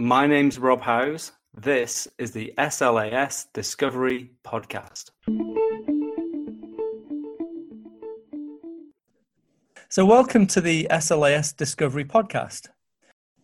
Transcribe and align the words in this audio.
My 0.00 0.26
name's 0.26 0.58
Rob 0.58 0.80
Howes. 0.80 1.32
This 1.52 2.08
is 2.16 2.30
the 2.32 2.54
SLAS 2.56 3.48
Discovery 3.52 4.30
Podcast. 4.42 5.10
So, 9.90 10.06
welcome 10.06 10.46
to 10.46 10.62
the 10.62 10.86
SLAS 10.90 11.54
Discovery 11.54 12.06
Podcast. 12.06 12.68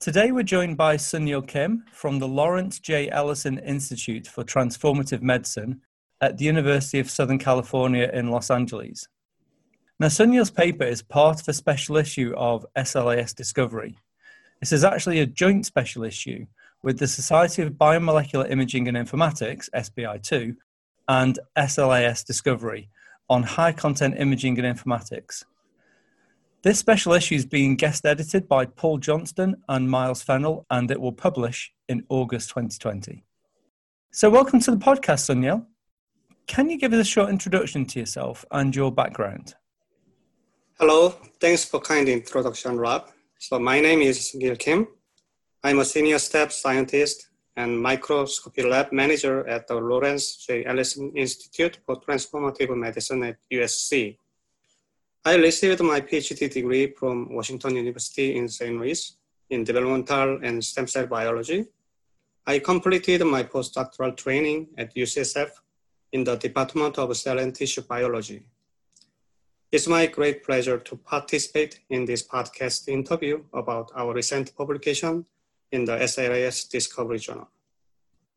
Today, 0.00 0.32
we're 0.32 0.44
joined 0.44 0.78
by 0.78 0.96
Sunil 0.96 1.46
Kim 1.46 1.84
from 1.92 2.20
the 2.20 2.28
Lawrence 2.28 2.78
J. 2.78 3.10
Ellison 3.10 3.58
Institute 3.58 4.26
for 4.26 4.42
Transformative 4.42 5.20
Medicine 5.20 5.82
at 6.22 6.38
the 6.38 6.46
University 6.46 6.98
of 6.98 7.10
Southern 7.10 7.38
California 7.38 8.08
in 8.14 8.30
Los 8.30 8.50
Angeles. 8.50 9.06
Now, 10.00 10.06
Sunil's 10.06 10.50
paper 10.50 10.84
is 10.84 11.02
part 11.02 11.38
of 11.38 11.48
a 11.48 11.52
special 11.52 11.98
issue 11.98 12.32
of 12.34 12.64
SLAS 12.82 13.34
Discovery. 13.34 13.98
This 14.60 14.72
is 14.72 14.84
actually 14.84 15.20
a 15.20 15.26
joint 15.26 15.66
special 15.66 16.02
issue 16.02 16.46
with 16.82 16.98
the 16.98 17.06
Society 17.06 17.60
of 17.60 17.72
Biomolecular 17.72 18.50
Imaging 18.50 18.88
and 18.88 18.96
Informatics, 18.96 19.68
SBI2, 19.74 20.56
and 21.08 21.38
SLAS 21.58 22.24
Discovery 22.24 22.88
on 23.28 23.42
high 23.42 23.72
content 23.72 24.14
imaging 24.18 24.58
and 24.58 24.78
informatics. 24.78 25.44
This 26.62 26.78
special 26.78 27.12
issue 27.12 27.34
is 27.34 27.44
being 27.44 27.76
guest 27.76 28.06
edited 28.06 28.48
by 28.48 28.64
Paul 28.64 28.96
Johnston 28.96 29.56
and 29.68 29.90
Myles 29.90 30.22
Fennell, 30.22 30.64
and 30.70 30.90
it 30.90 31.00
will 31.00 31.12
publish 31.12 31.70
in 31.86 32.04
August 32.08 32.48
2020. 32.48 33.24
So, 34.10 34.30
welcome 34.30 34.60
to 34.60 34.70
the 34.70 34.78
podcast, 34.78 35.28
Sunil. 35.28 35.66
Can 36.46 36.70
you 36.70 36.78
give 36.78 36.94
us 36.94 37.00
a 37.00 37.04
short 37.04 37.28
introduction 37.28 37.84
to 37.86 38.00
yourself 38.00 38.46
and 38.50 38.74
your 38.74 38.90
background? 38.90 39.54
Hello, 40.78 41.10
thanks 41.40 41.64
for 41.64 41.78
kind 41.78 42.08
introduction, 42.08 42.78
Rob. 42.78 43.10
So, 43.38 43.58
my 43.58 43.80
name 43.80 44.00
is 44.00 44.34
Gil 44.40 44.56
Kim. 44.56 44.88
I'm 45.62 45.78
a 45.80 45.84
senior 45.84 46.18
staff 46.18 46.52
scientist 46.52 47.28
and 47.54 47.78
microscopy 47.78 48.62
lab 48.62 48.92
manager 48.92 49.46
at 49.46 49.68
the 49.68 49.74
Lawrence 49.74 50.36
J. 50.46 50.64
Ellison 50.64 51.12
Institute 51.14 51.78
for 51.84 52.00
Transformative 52.00 52.74
Medicine 52.74 53.24
at 53.24 53.36
USC. 53.52 54.16
I 55.22 55.34
received 55.34 55.82
my 55.82 56.00
PhD 56.00 56.50
degree 56.50 56.92
from 56.92 57.34
Washington 57.34 57.76
University 57.76 58.36
in 58.36 58.48
St. 58.48 58.74
Louis 58.74 59.16
in 59.50 59.64
developmental 59.64 60.40
and 60.42 60.64
stem 60.64 60.86
cell 60.86 61.06
biology. 61.06 61.66
I 62.46 62.58
completed 62.60 63.22
my 63.24 63.42
postdoctoral 63.42 64.16
training 64.16 64.68
at 64.78 64.94
UCSF 64.94 65.50
in 66.12 66.24
the 66.24 66.36
Department 66.36 66.96
of 66.96 67.14
Cell 67.14 67.38
and 67.38 67.54
Tissue 67.54 67.82
Biology. 67.82 68.46
It's 69.72 69.88
my 69.88 70.06
great 70.06 70.44
pleasure 70.44 70.78
to 70.78 70.96
participate 70.96 71.80
in 71.90 72.04
this 72.04 72.22
podcast 72.22 72.86
interview 72.86 73.42
about 73.52 73.90
our 73.96 74.14
recent 74.14 74.54
publication 74.56 75.26
in 75.72 75.84
the 75.84 75.98
SLAS 76.06 76.68
Discovery 76.70 77.18
Journal. 77.18 77.48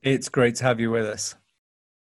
It's 0.02 0.27
great 0.27 0.55
to 0.55 0.63
have 0.63 0.80
you 0.80 0.89
with 0.89 1.05
us. 1.05 1.36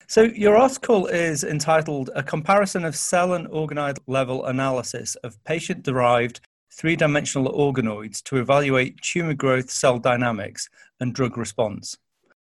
So, 0.07 0.23
your 0.23 0.57
article 0.57 1.07
is 1.07 1.43
entitled 1.43 2.11
A 2.15 2.23
Comparison 2.23 2.85
of 2.85 2.95
Cell 2.95 3.33
and 3.33 3.49
Organoid 3.49 3.99
Level 4.07 4.45
Analysis 4.45 5.17
of 5.17 5.43
Patient 5.43 5.83
Derived 5.83 6.39
Three 6.71 6.95
Dimensional 6.95 7.53
Organoids 7.53 8.23
to 8.25 8.37
Evaluate 8.37 9.01
Tumor 9.01 9.35
Growth 9.35 9.71
Cell 9.71 9.99
Dynamics 9.99 10.69
and 11.01 11.13
Drug 11.13 11.37
Response. 11.37 11.99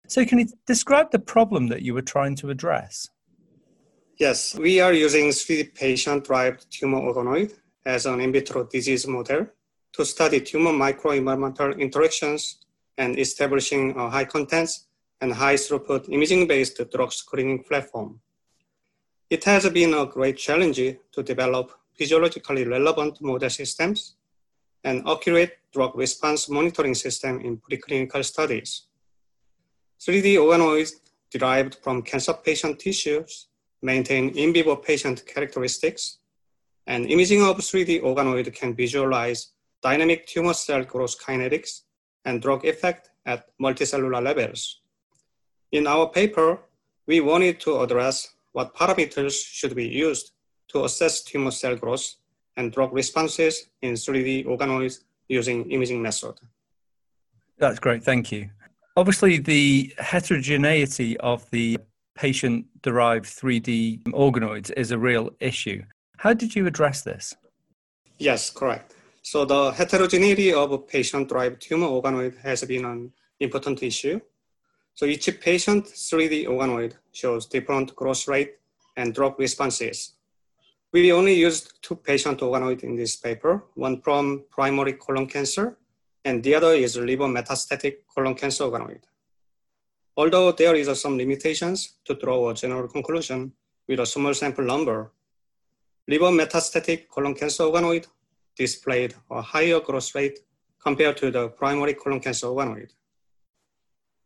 So, 0.07 0.25
can 0.25 0.39
you 0.39 0.47
describe 0.65 1.11
the 1.11 1.19
problem 1.19 1.67
that 1.67 1.83
you 1.83 1.93
were 1.93 2.01
trying 2.01 2.35
to 2.37 2.49
address? 2.49 3.07
Yes, 4.17 4.53
we 4.53 4.79
are 4.79 4.93
using 4.93 5.29
3D 5.29 5.73
patient 5.73 6.25
derived 6.25 6.69
tumor 6.69 6.99
organoid 6.99 7.51
as 7.83 8.05
an 8.05 8.21
in 8.21 8.31
vitro 8.31 8.63
disease 8.63 9.07
model 9.07 9.47
to 9.93 10.05
study 10.05 10.39
tumor 10.39 10.69
microenvironmental 10.69 11.79
interactions 11.79 12.59
and 12.99 13.17
establishing 13.17 13.97
a 13.97 14.11
high 14.11 14.25
contents 14.25 14.85
and 15.19 15.33
high 15.33 15.55
throughput 15.55 16.07
imaging 16.09 16.45
based 16.45 16.79
drug 16.91 17.11
screening 17.11 17.63
platform. 17.63 18.19
It 19.31 19.43
has 19.45 19.67
been 19.69 19.95
a 19.95 20.05
great 20.05 20.37
challenge 20.37 20.77
to 20.77 21.23
develop 21.23 21.71
physiologically 21.97 22.67
relevant 22.67 23.19
model 23.19 23.49
systems 23.49 24.15
and 24.83 25.01
accurate 25.07 25.57
drug 25.73 25.97
response 25.97 26.47
monitoring 26.49 26.93
system 26.93 27.39
in 27.39 27.57
preclinical 27.57 28.23
studies. 28.23 28.83
3D 29.99 30.35
organoids 30.35 30.91
derived 31.31 31.79
from 31.81 32.03
cancer 32.03 32.33
patient 32.33 32.77
tissues 32.77 33.47
maintain 33.83 34.29
in 34.29 34.53
vivo 34.53 34.75
patient 34.75 35.25
characteristics, 35.25 36.19
and 36.87 37.05
imaging 37.09 37.43
of 37.43 37.57
3D 37.57 38.01
organoid 38.01 38.53
can 38.55 38.73
visualize 38.73 39.51
dynamic 39.81 40.25
tumor 40.25 40.53
cell 40.53 40.83
growth 40.83 41.15
kinetics 41.23 41.81
and 42.25 42.41
drug 42.41 42.65
effect 42.65 43.11
at 43.25 43.45
multicellular 43.61 44.23
levels. 44.23 44.81
In 45.71 45.87
our 45.87 46.09
paper, 46.09 46.59
we 47.07 47.19
wanted 47.19 47.59
to 47.61 47.81
address 47.81 48.35
what 48.53 48.75
parameters 48.75 49.33
should 49.45 49.75
be 49.75 49.87
used 49.87 50.31
to 50.69 50.85
assess 50.85 51.23
tumor 51.23 51.51
cell 51.51 51.75
growth 51.75 52.15
and 52.55 52.71
drug 52.71 52.93
responses 52.93 53.69
in 53.81 53.93
3D 53.93 54.45
organoids 54.45 54.99
using 55.27 55.69
imaging 55.71 56.01
method. 56.01 56.35
That's 57.57 57.79
great, 57.79 58.03
thank 58.03 58.31
you. 58.31 58.49
Obviously, 58.95 59.39
the 59.39 59.93
heterogeneity 59.97 61.17
of 61.17 61.49
the 61.49 61.79
patient 62.15 62.65
derived 62.81 63.25
3D 63.25 64.03
organoids 64.05 64.71
is 64.77 64.91
a 64.91 64.97
real 64.97 65.31
issue. 65.39 65.83
How 66.17 66.33
did 66.33 66.55
you 66.55 66.67
address 66.67 67.01
this? 67.01 67.35
Yes, 68.17 68.49
correct. 68.49 68.95
So, 69.21 69.45
the 69.45 69.71
heterogeneity 69.71 70.53
of 70.53 70.87
patient 70.87 71.29
derived 71.29 71.61
tumor 71.61 71.87
organoid 71.87 72.37
has 72.41 72.63
been 72.63 72.85
an 72.85 73.11
important 73.39 73.81
issue. 73.83 74.19
So 74.95 75.05
each 75.05 75.27
patient 75.41 75.85
3D 75.85 76.45
organoid 76.45 76.93
shows 77.11 77.47
different 77.47 77.95
growth 77.95 78.27
rate 78.27 78.55
and 78.95 79.13
drug 79.13 79.39
responses. 79.39 80.13
We 80.91 81.11
only 81.11 81.33
used 81.33 81.81
two 81.81 81.95
patient 81.95 82.39
organoids 82.41 82.83
in 82.83 82.95
this 82.95 83.15
paper, 83.15 83.63
one 83.73 84.01
from 84.01 84.43
primary 84.51 84.93
colon 84.93 85.25
cancer, 85.25 85.77
and 86.23 86.43
the 86.43 86.53
other 86.53 86.73
is 86.73 86.95
liver 86.95 87.25
metastatic 87.25 88.05
colon 88.13 88.35
cancer 88.35 88.65
organoid. 88.65 89.01
Although 90.15 90.51
there 90.51 90.75
is 90.75 91.01
some 91.01 91.17
limitations 91.17 91.95
to 92.05 92.13
draw 92.13 92.49
a 92.49 92.53
general 92.53 92.87
conclusion 92.87 93.53
with 93.87 93.99
a 93.99 94.05
small 94.05 94.33
sample 94.33 94.63
number, 94.63 95.11
liver 96.07 96.31
metastatic 96.31 97.07
colon 97.07 97.33
cancer 97.33 97.63
organoid 97.63 98.05
displayed 98.55 99.15
a 99.31 99.41
higher 99.41 99.79
growth 99.79 100.13
rate 100.13 100.39
compared 100.79 101.17
to 101.17 101.31
the 101.31 101.47
primary 101.49 101.95
colon 101.95 102.19
cancer 102.19 102.47
organoid. 102.47 102.91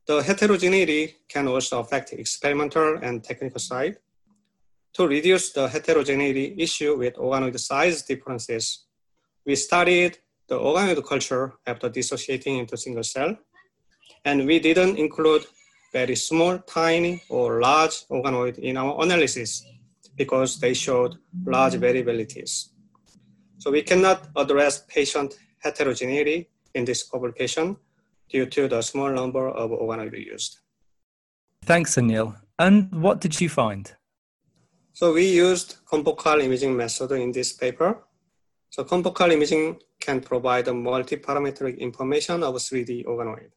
The 0.08 0.22
heterogeneity 0.22 1.16
can 1.30 1.48
also 1.48 1.80
affect 1.80 2.14
experimental 2.14 2.98
and 3.02 3.24
technical 3.24 3.60
side. 3.60 3.98
To 4.94 5.08
reduce 5.08 5.54
the 5.54 5.68
heterogeneity 5.70 6.56
issue 6.58 6.98
with 6.98 7.16
organoid 7.16 7.58
size 7.60 8.02
differences, 8.04 8.86
we 9.46 9.56
studied 9.56 10.18
the 10.48 10.58
organoid 10.58 11.06
culture 11.06 11.54
after 11.66 11.88
dissociating 11.88 12.58
into 12.58 12.76
single 12.76 13.04
cell, 13.04 13.38
and 14.26 14.46
we 14.46 14.60
didn't 14.60 14.98
include 14.98 15.46
very 16.00 16.16
small, 16.16 16.54
tiny, 16.82 17.14
or 17.38 17.48
large 17.70 17.96
organoid 18.16 18.56
in 18.70 18.78
our 18.82 18.94
analysis 19.06 19.50
because 20.22 20.60
they 20.64 20.74
showed 20.86 21.12
large 21.56 21.76
variabilities. 21.88 22.52
So 23.62 23.72
we 23.76 23.82
cannot 23.90 24.20
address 24.36 24.74
patient 24.98 25.30
heterogeneity 25.66 26.38
in 26.78 26.86
this 26.90 27.02
publication 27.14 27.66
due 28.34 28.46
to 28.56 28.62
the 28.74 28.82
small 28.92 29.12
number 29.20 29.46
of 29.62 29.68
organoids 29.72 30.26
used. 30.34 30.52
Thanks, 31.72 31.92
Anil. 32.00 32.28
And 32.66 32.76
what 33.06 33.18
did 33.24 33.34
you 33.42 33.50
find? 33.50 33.84
So 35.00 35.14
we 35.18 35.26
used 35.48 35.70
confocal 35.92 36.38
imaging 36.48 36.74
method 36.84 37.12
in 37.26 37.32
this 37.32 37.50
paper. 37.64 37.90
So 38.74 38.80
confocal 38.92 39.32
imaging 39.38 39.66
can 40.06 40.18
provide 40.22 40.68
a 40.68 40.74
multi-parametric 40.74 41.80
information 41.80 42.38
of 42.44 42.54
3D 42.56 43.06
organoid. 43.06 43.52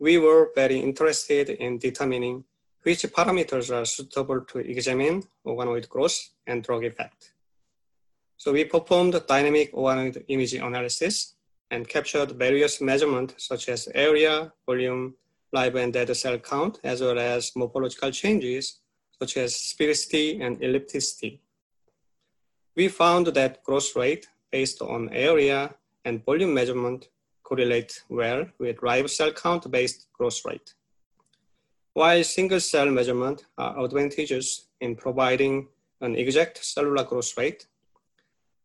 We 0.00 0.18
were 0.18 0.50
very 0.54 0.78
interested 0.78 1.50
in 1.50 1.78
determining 1.78 2.44
which 2.82 3.02
parameters 3.02 3.74
are 3.74 3.84
suitable 3.84 4.40
to 4.42 4.58
examine 4.58 5.24
organoid 5.44 5.88
growth 5.88 6.18
and 6.46 6.62
drug 6.62 6.84
effect. 6.84 7.32
So 8.36 8.52
we 8.52 8.64
performed 8.64 9.20
dynamic 9.26 9.72
organoid 9.72 10.24
image 10.28 10.54
analysis 10.54 11.34
and 11.70 11.88
captured 11.88 12.32
various 12.32 12.80
measurements 12.80 13.46
such 13.48 13.68
as 13.68 13.88
area, 13.94 14.52
volume, 14.64 15.16
live 15.52 15.74
and 15.74 15.92
dead 15.92 16.16
cell 16.16 16.38
count, 16.38 16.78
as 16.84 17.00
well 17.00 17.18
as 17.18 17.54
morphological 17.56 18.12
changes 18.12 18.78
such 19.18 19.36
as 19.36 19.54
sphericity 19.54 20.40
and 20.40 20.60
ellipticity. 20.60 21.40
We 22.76 22.86
found 22.88 23.26
that 23.26 23.64
growth 23.64 23.96
rate 23.96 24.28
based 24.52 24.80
on 24.80 25.08
area 25.10 25.74
and 26.04 26.24
volume 26.24 26.54
measurement 26.54 27.08
correlate 27.48 27.92
well 28.08 28.44
with 28.58 28.82
live 28.82 29.10
cell 29.10 29.32
count 29.32 29.70
based 29.70 30.00
growth 30.12 30.40
rate. 30.44 30.74
While 31.94 32.22
single 32.24 32.60
cell 32.60 32.90
measurement 32.90 33.46
are 33.56 33.84
advantageous 33.84 34.66
in 34.80 34.96
providing 34.96 35.68
an 36.00 36.14
exact 36.14 36.64
cellular 36.64 37.04
growth 37.04 37.32
rate, 37.38 37.66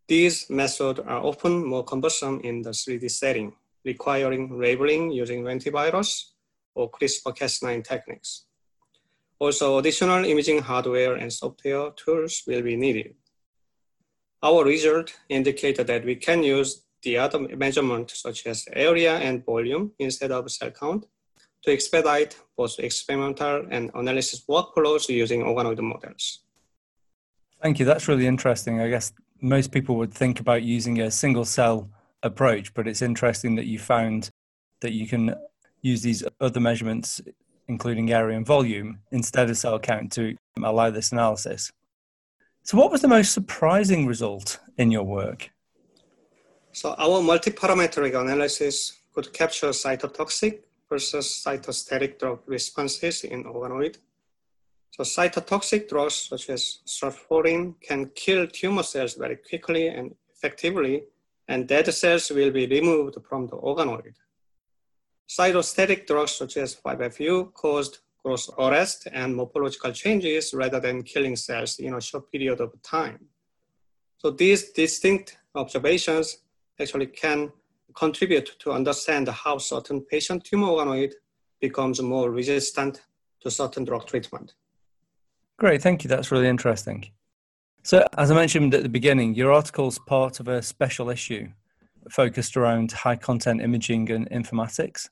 these 0.08 0.50
methods 0.50 1.00
are 1.00 1.22
often 1.30 1.66
more 1.66 1.86
cumbersome 1.92 2.42
in 2.44 2.62
the 2.62 2.72
3D 2.72 3.10
setting. 3.10 3.54
requiring 3.86 4.60
labeling 4.60 5.12
using 5.12 5.44
lentivirus 5.44 6.32
or 6.76 6.90
CRISPR-Cas9 6.90 7.84
techniques. 7.84 8.46
Also, 9.40 9.78
additional 9.78 10.24
imaging 10.26 10.62
hardware 10.62 11.16
and 11.16 11.32
software 11.32 11.92
tools 11.92 12.44
will 12.48 12.62
be 12.62 12.78
needed. 12.78 13.16
Our 14.42 14.64
result 14.64 15.14
indicated 15.30 15.88
that 15.88 16.06
we 16.06 16.16
can 16.16 16.44
use 16.44 16.83
the 17.04 17.18
other 17.18 17.40
measurements 17.40 18.22
such 18.22 18.46
as 18.48 18.66
area 18.74 19.16
and 19.18 19.46
volume 19.46 19.92
instead 20.00 20.32
of 20.32 20.50
cell 20.52 20.72
count 20.72 21.06
to 21.64 21.72
expedite 21.72 22.38
both 22.58 22.80
experimental 22.80 23.66
and 23.70 23.90
analysis 23.96 24.44
workflows 24.50 25.08
using 25.10 25.42
organoid 25.42 25.80
models. 25.82 26.40
Thank 27.62 27.80
you. 27.80 27.86
That's 27.86 28.08
really 28.08 28.28
interesting. 28.28 28.82
I 28.82 28.90
guess 28.90 29.14
most 29.42 29.72
people 29.72 29.96
would 29.96 30.14
think 30.14 30.40
about 30.40 30.64
using 30.64 31.02
a 31.02 31.12
single 31.12 31.46
cell 31.46 31.90
approach, 32.22 32.74
but 32.74 32.88
it's 32.88 33.02
interesting 33.02 33.56
that 33.56 33.66
you 33.66 33.80
found 33.80 34.30
that 34.82 34.92
you 34.92 35.08
can 35.08 35.36
use 35.82 36.02
these 36.02 36.24
other 36.42 36.60
measurements, 36.60 37.22
including 37.68 38.12
area 38.12 38.36
and 38.36 38.46
volume, 38.46 39.00
instead 39.12 39.50
of 39.50 39.58
cell 39.58 39.80
count 39.80 40.12
to 40.14 40.36
allow 40.62 40.90
this 40.90 41.12
analysis. 41.12 41.72
So, 42.64 42.78
what 42.78 42.92
was 42.92 43.02
the 43.02 43.08
most 43.08 43.34
surprising 43.34 44.08
result 44.08 44.60
in 44.78 44.92
your 44.92 45.04
work? 45.04 45.53
So, 46.76 46.96
our 46.98 47.22
multiparametric 47.22 48.20
analysis 48.20 48.98
could 49.14 49.32
capture 49.32 49.70
cytotoxic 49.70 50.62
versus 50.90 51.44
cytostatic 51.46 52.18
drug 52.18 52.40
responses 52.48 53.24
in 53.24 53.44
organoid. 53.44 53.98
So, 54.90 55.04
cytotoxic 55.04 55.88
drugs 55.88 56.16
such 56.16 56.50
as 56.50 56.80
sulforin 56.88 57.76
can 57.80 58.10
kill 58.16 58.48
tumor 58.48 58.82
cells 58.82 59.14
very 59.14 59.36
quickly 59.36 59.88
and 59.88 60.16
effectively, 60.36 61.04
and 61.48 61.68
dead 61.68 61.94
cells 61.94 62.32
will 62.32 62.50
be 62.50 62.66
removed 62.66 63.18
from 63.30 63.46
the 63.46 63.56
organoid. 63.56 64.16
Cytostatic 65.30 66.08
drugs 66.08 66.32
such 66.32 66.58
as 66.58 66.76
5-FU 66.76 67.52
caused 67.54 68.00
growth 68.24 68.50
arrest 68.58 69.08
and 69.14 69.36
morphological 69.36 69.92
changes 69.92 70.56
rather 70.56 70.80
than 70.80 71.04
killing 71.04 71.36
cells 71.36 71.78
in 71.78 71.94
a 71.94 72.02
short 72.02 72.32
period 72.32 72.62
of 72.62 72.74
time. 72.82 73.20
So 74.18 74.32
these 74.32 74.72
distinct 74.72 75.38
observations 75.54 76.38
actually 76.84 77.08
can 77.08 77.52
contribute 77.96 78.56
to 78.60 78.72
understand 78.72 79.28
how 79.28 79.58
certain 79.58 80.02
patient 80.02 80.44
tumor 80.44 80.68
organoid 80.68 81.14
becomes 81.62 82.02
more 82.02 82.32
resistant 82.32 83.02
to 83.42 83.50
certain 83.50 83.84
drug 83.84 84.06
treatment. 84.06 84.54
Great, 85.58 85.82
thank 85.82 86.04
you. 86.04 86.08
That's 86.08 86.32
really 86.32 86.48
interesting. 86.48 87.06
So, 87.84 88.06
as 88.18 88.32
I 88.32 88.36
mentioned 88.36 88.74
at 88.74 88.84
the 88.84 88.90
beginning, 88.90 89.36
your 89.36 89.52
article 89.52 89.88
is 89.88 90.00
part 90.00 90.40
of 90.40 90.48
a 90.48 90.62
special 90.62 91.10
issue 91.10 91.50
focused 92.10 92.58
around 92.58 92.92
high 92.92 93.16
content 93.16 93.62
imaging 93.62 94.10
and 94.12 94.30
informatics. 94.30 95.10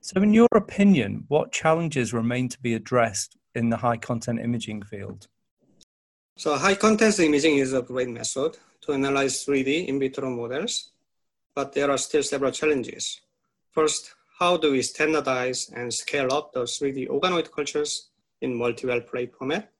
So, 0.00 0.22
in 0.22 0.32
your 0.32 0.48
opinion, 0.54 1.24
what 1.28 1.52
challenges 1.52 2.12
remain 2.12 2.48
to 2.48 2.60
be 2.60 2.74
addressed 2.74 3.36
in 3.54 3.70
the 3.70 3.76
high 3.76 3.96
content 3.96 4.40
imaging 4.40 4.82
field? 4.82 5.28
So, 6.36 6.56
high 6.56 6.74
content 6.74 7.18
imaging 7.18 7.58
is 7.58 7.72
a 7.72 7.82
great 7.82 8.08
method 8.08 8.58
to 8.82 8.92
analyze 8.92 9.44
3D 9.44 9.88
in 9.88 9.98
vitro 9.98 10.30
models, 10.30 10.92
but 11.56 11.72
there 11.72 11.90
are 11.90 11.98
still 11.98 12.22
several 12.22 12.52
challenges. 12.52 13.20
First, 13.72 14.14
how 14.38 14.56
do 14.56 14.70
we 14.70 14.82
standardize 14.82 15.70
and 15.74 15.92
scale 15.92 16.32
up 16.32 16.52
the 16.52 16.60
3D 16.60 17.08
organoid 17.08 17.50
cultures 17.50 18.10
in 18.40 18.54
multi-well 18.54 19.00
plate 19.00 19.34
format? 19.36 19.72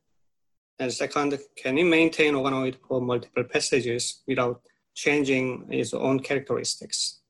And 0.81 0.93
second, 0.93 1.38
can 1.56 1.76
we 1.76 1.84
maintain 1.84 2.34
organoid 2.34 2.76
for 2.88 3.00
multiple 3.00 3.44
passages 3.44 4.23
without 4.26 4.62
changing 4.94 5.67
its 5.70 5.94
own 5.94 6.19
characteristics? 6.19 7.20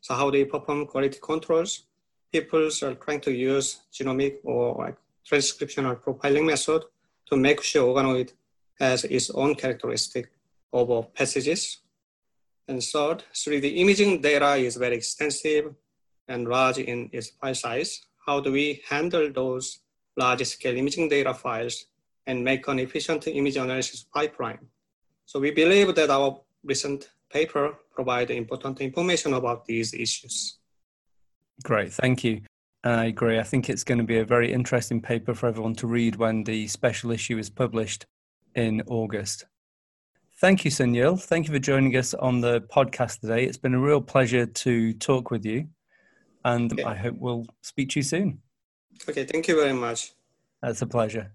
So 0.00 0.14
how 0.14 0.30
do 0.30 0.38
you 0.38 0.46
perform 0.46 0.86
quality 0.86 1.20
controls 1.22 1.84
people 2.32 2.68
are 2.82 2.94
trying 2.94 3.20
to 3.20 3.30
use 3.30 3.82
genomic 3.92 4.38
or 4.42 4.96
transcriptional 5.30 6.00
profiling 6.02 6.46
method 6.46 6.82
to 7.28 7.36
make 7.36 7.62
sure 7.62 7.94
organoid 7.94 8.32
has 8.80 9.04
its 9.04 9.30
own 9.30 9.54
characteristic 9.54 10.32
over 10.72 11.02
passages. 11.02 11.81
And 12.72 12.82
third, 12.82 13.22
3D 13.34 13.76
imaging 13.80 14.22
data 14.22 14.54
is 14.54 14.76
very 14.76 14.96
extensive 14.96 15.74
and 16.26 16.48
large 16.48 16.78
in 16.78 17.10
its 17.12 17.28
file 17.28 17.54
size. 17.54 18.00
How 18.26 18.40
do 18.40 18.50
we 18.50 18.80
handle 18.88 19.30
those 19.30 19.80
large 20.16 20.42
scale 20.46 20.78
imaging 20.78 21.10
data 21.10 21.34
files 21.34 21.84
and 22.26 22.42
make 22.42 22.66
an 22.68 22.78
efficient 22.78 23.26
image 23.26 23.58
analysis 23.58 24.04
pipeline? 24.04 24.60
So 25.26 25.38
we 25.38 25.50
believe 25.50 25.94
that 25.96 26.08
our 26.08 26.40
recent 26.64 27.10
paper 27.30 27.76
provide 27.90 28.30
important 28.30 28.80
information 28.80 29.34
about 29.34 29.66
these 29.66 29.92
issues. 29.92 30.56
Great, 31.62 31.92
thank 31.92 32.24
you. 32.24 32.40
I 32.84 33.04
agree. 33.04 33.38
I 33.38 33.42
think 33.42 33.68
it's 33.68 33.84
going 33.84 33.98
to 33.98 34.04
be 34.04 34.20
a 34.20 34.24
very 34.24 34.50
interesting 34.50 35.02
paper 35.02 35.34
for 35.34 35.46
everyone 35.46 35.74
to 35.74 35.86
read 35.86 36.16
when 36.16 36.44
the 36.44 36.68
special 36.68 37.10
issue 37.10 37.36
is 37.36 37.50
published 37.50 38.06
in 38.54 38.80
August. 38.86 39.44
Thank 40.42 40.64
you, 40.64 40.72
Sunil. 40.72 41.22
Thank 41.22 41.46
you 41.46 41.54
for 41.54 41.60
joining 41.60 41.96
us 41.96 42.14
on 42.14 42.40
the 42.40 42.62
podcast 42.62 43.20
today. 43.20 43.44
It's 43.44 43.56
been 43.56 43.74
a 43.74 43.78
real 43.78 44.00
pleasure 44.00 44.44
to 44.44 44.92
talk 44.94 45.30
with 45.30 45.46
you, 45.46 45.68
and 46.44 46.72
okay. 46.72 46.82
I 46.82 46.96
hope 46.96 47.14
we'll 47.16 47.46
speak 47.60 47.90
to 47.90 48.00
you 48.00 48.02
soon. 48.02 48.42
Okay, 49.08 49.24
thank 49.24 49.46
you 49.46 49.54
very 49.54 49.72
much. 49.72 50.14
That's 50.60 50.82
a 50.82 50.86
pleasure. 50.88 51.30